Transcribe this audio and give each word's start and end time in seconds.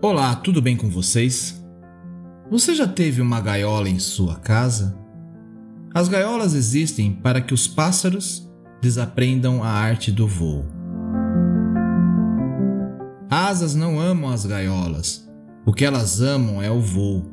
Olá, 0.00 0.32
tudo 0.36 0.62
bem 0.62 0.76
com 0.76 0.88
vocês? 0.88 1.60
Você 2.48 2.72
já 2.72 2.86
teve 2.86 3.20
uma 3.20 3.40
gaiola 3.40 3.88
em 3.88 3.98
sua 3.98 4.36
casa? 4.36 4.96
As 5.92 6.08
gaiolas 6.08 6.54
existem 6.54 7.12
para 7.12 7.40
que 7.40 7.52
os 7.52 7.66
pássaros 7.66 8.48
desaprendam 8.80 9.60
a 9.60 9.68
arte 9.68 10.12
do 10.12 10.24
voo. 10.24 10.64
Asas 13.28 13.74
não 13.74 13.98
amam 13.98 14.30
as 14.30 14.46
gaiolas, 14.46 15.28
o 15.66 15.72
que 15.72 15.84
elas 15.84 16.20
amam 16.20 16.62
é 16.62 16.70
o 16.70 16.80
voo. 16.80 17.32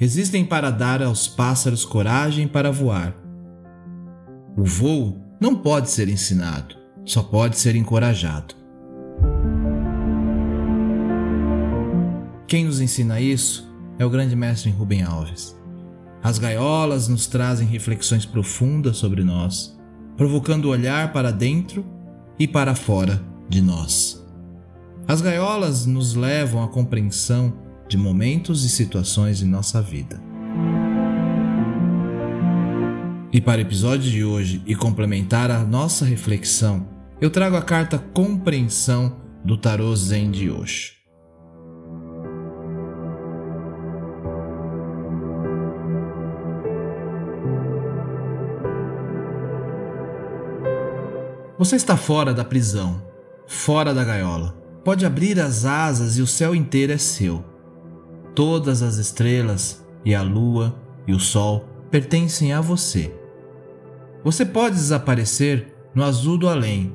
Existem 0.00 0.44
para 0.44 0.72
dar 0.72 1.00
aos 1.00 1.28
pássaros 1.28 1.84
coragem 1.84 2.48
para 2.48 2.72
voar. 2.72 3.14
O 4.56 4.64
voo 4.64 5.24
não 5.40 5.54
pode 5.54 5.90
ser 5.90 6.08
ensinado, 6.08 6.74
só 7.04 7.22
pode 7.22 7.56
ser 7.56 7.76
encorajado. 7.76 8.63
Quem 12.46 12.66
nos 12.66 12.80
ensina 12.80 13.20
isso 13.20 13.66
é 13.98 14.04
o 14.04 14.10
grande 14.10 14.36
mestre 14.36 14.70
Rubem 14.70 15.02
Alves. 15.02 15.56
As 16.22 16.38
gaiolas 16.38 17.08
nos 17.08 17.26
trazem 17.26 17.66
reflexões 17.66 18.26
profundas 18.26 18.98
sobre 18.98 19.24
nós, 19.24 19.78
provocando 20.16 20.66
o 20.66 20.70
olhar 20.70 21.12
para 21.12 21.30
dentro 21.30 21.84
e 22.38 22.46
para 22.46 22.74
fora 22.74 23.22
de 23.48 23.62
nós. 23.62 24.22
As 25.08 25.20
gaiolas 25.20 25.86
nos 25.86 26.14
levam 26.14 26.62
à 26.62 26.68
compreensão 26.68 27.52
de 27.88 27.96
momentos 27.96 28.64
e 28.64 28.68
situações 28.68 29.42
em 29.42 29.46
nossa 29.46 29.80
vida. 29.80 30.20
E 33.32 33.40
para 33.40 33.58
o 33.58 33.62
episódio 33.62 34.10
de 34.10 34.22
hoje 34.22 34.62
e 34.66 34.74
complementar 34.74 35.50
a 35.50 35.64
nossa 35.64 36.04
reflexão, 36.04 36.86
eu 37.20 37.30
trago 37.30 37.56
a 37.56 37.62
carta 37.62 37.98
Compreensão 37.98 39.16
do 39.44 39.56
Tarô 39.56 39.94
Zen 39.96 40.30
de 40.30 40.50
Osho. 40.50 41.03
Você 51.64 51.76
está 51.76 51.96
fora 51.96 52.34
da 52.34 52.44
prisão, 52.44 53.02
fora 53.46 53.94
da 53.94 54.04
gaiola. 54.04 54.54
Pode 54.84 55.06
abrir 55.06 55.40
as 55.40 55.64
asas 55.64 56.18
e 56.18 56.20
o 56.20 56.26
céu 56.26 56.54
inteiro 56.54 56.92
é 56.92 56.98
seu. 56.98 57.42
Todas 58.34 58.82
as 58.82 58.98
estrelas 58.98 59.82
e 60.04 60.14
a 60.14 60.20
lua 60.20 60.78
e 61.06 61.14
o 61.14 61.18
sol 61.18 61.64
pertencem 61.90 62.52
a 62.52 62.60
você. 62.60 63.18
Você 64.22 64.44
pode 64.44 64.74
desaparecer 64.74 65.74
no 65.94 66.04
azul 66.04 66.36
do 66.36 66.50
além. 66.50 66.94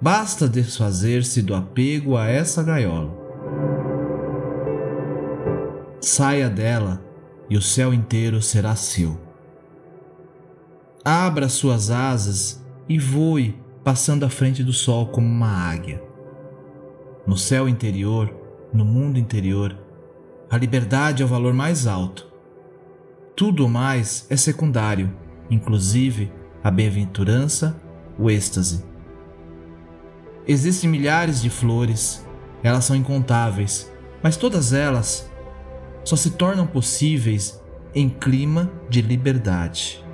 Basta 0.00 0.48
desfazer-se 0.48 1.42
do 1.42 1.52
apego 1.52 2.16
a 2.16 2.28
essa 2.28 2.62
gaiola. 2.62 3.12
Saia 6.00 6.48
dela 6.48 7.04
e 7.50 7.56
o 7.56 7.60
céu 7.60 7.92
inteiro 7.92 8.40
será 8.40 8.76
seu. 8.76 9.18
Abra 11.04 11.48
suas 11.48 11.90
asas 11.90 12.64
e 12.88 13.00
voe 13.00 13.65
passando 13.86 14.26
à 14.26 14.28
frente 14.28 14.64
do 14.64 14.72
sol 14.72 15.06
como 15.06 15.28
uma 15.28 15.70
águia. 15.70 16.02
No 17.24 17.38
céu 17.38 17.68
interior, 17.68 18.34
no 18.72 18.84
mundo 18.84 19.16
interior, 19.16 19.78
a 20.50 20.56
liberdade 20.56 21.22
é 21.22 21.24
o 21.24 21.28
valor 21.28 21.54
mais 21.54 21.86
alto. 21.86 22.26
Tudo 23.36 23.68
mais 23.68 24.26
é 24.28 24.36
secundário, 24.36 25.16
inclusive 25.48 26.32
a 26.64 26.68
bem-aventurança, 26.68 27.80
o 28.18 28.28
êxtase. 28.28 28.84
Existem 30.48 30.90
milhares 30.90 31.40
de 31.40 31.48
flores, 31.48 32.26
elas 32.64 32.84
são 32.84 32.96
incontáveis, 32.96 33.88
mas 34.20 34.36
todas 34.36 34.72
elas 34.72 35.30
só 36.02 36.16
se 36.16 36.32
tornam 36.32 36.66
possíveis 36.66 37.62
em 37.94 38.08
clima 38.08 38.68
de 38.90 39.00
liberdade. 39.00 40.04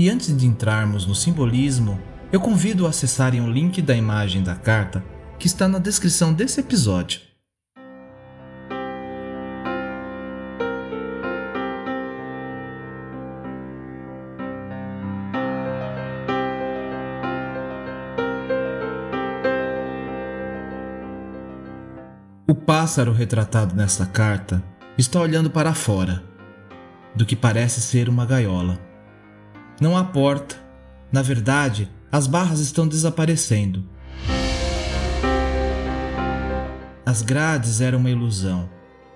E 0.00 0.08
antes 0.08 0.34
de 0.34 0.46
entrarmos 0.46 1.04
no 1.04 1.14
simbolismo, 1.14 2.00
eu 2.32 2.40
convido 2.40 2.86
a 2.86 2.88
acessarem 2.88 3.42
o 3.42 3.52
link 3.52 3.82
da 3.82 3.94
imagem 3.94 4.42
da 4.42 4.54
carta 4.54 5.04
que 5.38 5.46
está 5.46 5.68
na 5.68 5.78
descrição 5.78 6.32
desse 6.32 6.58
episódio. 6.58 7.20
O 22.48 22.54
pássaro 22.54 23.12
retratado 23.12 23.76
nesta 23.76 24.06
carta 24.06 24.64
está 24.96 25.20
olhando 25.20 25.50
para 25.50 25.74
fora, 25.74 26.24
do 27.14 27.26
que 27.26 27.36
parece 27.36 27.82
ser 27.82 28.08
uma 28.08 28.24
gaiola. 28.24 28.88
Não 29.80 29.96
há 29.96 30.04
porta. 30.04 30.56
Na 31.10 31.22
verdade, 31.22 31.90
as 32.12 32.26
barras 32.26 32.60
estão 32.60 32.86
desaparecendo. 32.86 33.82
As 37.06 37.22
grades 37.22 37.80
eram 37.80 37.98
uma 37.98 38.10
ilusão, 38.10 38.68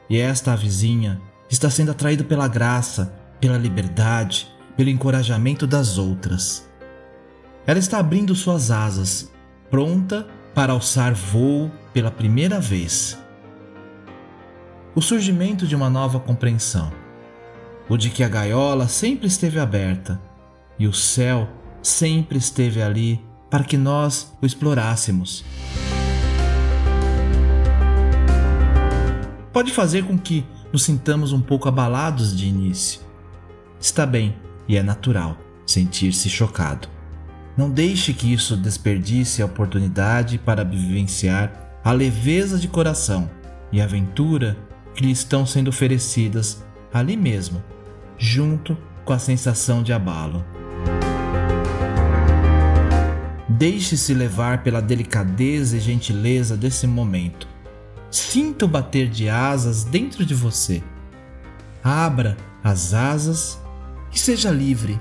e 0.09 0.19
esta 0.19 0.57
vizinha 0.57 1.21
está 1.51 1.69
sendo 1.69 1.91
atraída 1.91 2.25
pela 2.25 2.49
graça, 2.49 3.15
pela 3.39 3.59
liberdade, 3.59 4.49
pelo 4.75 4.89
encorajamento 4.89 5.67
das 5.67 5.99
outras. 5.99 6.67
Ela 7.67 7.79
está 7.79 7.99
abrindo 7.99 8.35
suas 8.35 8.71
asas, 8.71 9.31
pronta 9.71 10.27
para 10.55 10.73
alçar 10.73 11.15
voo 11.15 11.71
pela 11.93 12.11
primeira 12.11 12.59
vez. 12.59 13.19
O 14.95 15.03
surgimento 15.03 15.67
de 15.67 15.77
uma 15.77 15.91
nova 15.91 16.19
compreensão, 16.19 16.91
o 17.87 17.99
de 17.99 18.09
que 18.09 18.25
a 18.25 18.29
gaiola 18.29 18.89
sempre 18.89 19.27
esteve 19.27 19.61
aberta 19.61 20.19
e 20.79 20.87
o 20.87 20.93
céu 20.93 21.49
sempre 21.83 22.39
esteve 22.39 22.83
ali 22.83 23.21
para 23.51 23.65
que 23.65 23.77
nós 23.77 24.37
o 24.41 24.47
explorássemos. 24.47 25.45
Pode 29.53 29.71
fazer 29.71 30.05
com 30.05 30.19
que 30.19 30.45
nos 30.73 30.83
sintamos 30.83 31.33
um 31.33 31.41
pouco 31.41 31.69
abalados 31.69 32.37
de 32.37 32.47
início. 32.47 33.01
Está 33.81 34.05
bem 34.05 34.35
e 34.67 34.77
é 34.77 34.83
natural 34.83 35.39
sentir-se 35.65 36.29
chocado. 36.29 36.89
Não 37.57 37.71
deixe 37.71 38.13
que 38.13 38.33
isso 38.33 38.57
desperdice 38.57 39.41
a 39.41 39.47
oportunidade 39.47 40.39
para 40.39 40.65
vivenciar 40.65 41.79
a 41.85 41.93
leveza 41.93 42.59
de 42.59 42.67
coração 42.67 43.31
e 43.71 43.81
aventura 43.81 44.57
que 44.95 45.05
lhe 45.05 45.13
estão 45.13 45.47
sendo 45.47 45.69
oferecidas 45.69 46.65
ali 46.93 47.17
mesmo, 47.17 47.63
junto 48.19 48.77
com 49.05 49.13
a 49.13 49.19
sensação 49.19 49.83
de 49.83 49.93
abalo. 49.93 50.45
Deixe-se 53.57 54.13
levar 54.13 54.65
pela 54.65 54.83
delicadeza 54.83 55.77
e 55.77 55.81
gentileza 55.81 56.57
desse 56.57 56.89
momento. 56.89 57.47
Sinta 58.11 58.65
o 58.65 58.69
bater 58.69 59.09
de 59.09 59.29
asas 59.29 59.85
dentro 59.85 60.27
de 60.27 60.35
você. 60.35 60.83
Abra 61.81 62.37
as 62.65 62.93
asas 62.93 63.57
e 64.13 64.19
seja 64.19 64.51
livre. 64.51 65.01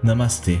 Namastê. 0.00 0.60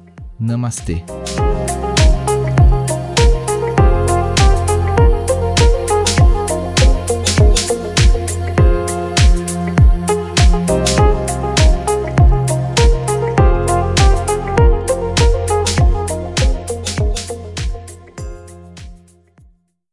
Namastê. 0.41 1.03